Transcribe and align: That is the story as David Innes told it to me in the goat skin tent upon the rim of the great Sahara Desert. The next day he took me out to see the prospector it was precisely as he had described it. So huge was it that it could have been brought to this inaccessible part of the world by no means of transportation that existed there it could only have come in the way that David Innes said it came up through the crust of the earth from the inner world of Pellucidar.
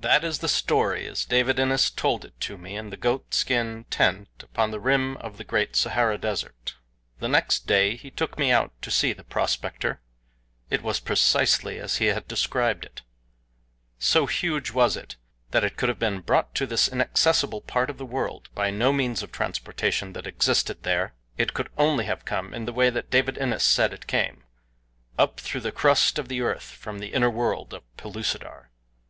That 0.00 0.24
is 0.24 0.40
the 0.40 0.46
story 0.48 1.06
as 1.06 1.24
David 1.24 1.58
Innes 1.58 1.88
told 1.88 2.26
it 2.26 2.38
to 2.40 2.58
me 2.58 2.76
in 2.76 2.90
the 2.90 2.98
goat 2.98 3.32
skin 3.32 3.86
tent 3.88 4.28
upon 4.42 4.70
the 4.70 4.78
rim 4.78 5.16
of 5.16 5.38
the 5.38 5.42
great 5.42 5.74
Sahara 5.74 6.18
Desert. 6.18 6.74
The 7.18 7.28
next 7.30 7.66
day 7.66 7.96
he 7.96 8.10
took 8.10 8.36
me 8.38 8.52
out 8.52 8.72
to 8.82 8.90
see 8.90 9.14
the 9.14 9.24
prospector 9.24 10.02
it 10.68 10.82
was 10.82 11.00
precisely 11.00 11.78
as 11.78 11.96
he 11.96 12.08
had 12.08 12.28
described 12.28 12.84
it. 12.84 13.00
So 13.98 14.26
huge 14.26 14.70
was 14.70 14.98
it 14.98 15.16
that 15.52 15.64
it 15.64 15.78
could 15.78 15.88
have 15.88 15.98
been 15.98 16.20
brought 16.20 16.54
to 16.56 16.66
this 16.66 16.88
inaccessible 16.88 17.62
part 17.62 17.88
of 17.88 17.96
the 17.96 18.04
world 18.04 18.50
by 18.54 18.70
no 18.70 18.92
means 18.92 19.22
of 19.22 19.32
transportation 19.32 20.12
that 20.12 20.26
existed 20.26 20.82
there 20.82 21.14
it 21.38 21.54
could 21.54 21.70
only 21.78 22.04
have 22.04 22.26
come 22.26 22.52
in 22.52 22.66
the 22.66 22.72
way 22.74 22.90
that 22.90 23.08
David 23.08 23.38
Innes 23.38 23.62
said 23.64 23.94
it 23.94 24.06
came 24.06 24.44
up 25.18 25.40
through 25.40 25.62
the 25.62 25.72
crust 25.72 26.18
of 26.18 26.28
the 26.28 26.42
earth 26.42 26.70
from 26.72 26.98
the 26.98 27.14
inner 27.14 27.30
world 27.30 27.72
of 27.72 27.82
Pellucidar. 27.96 28.68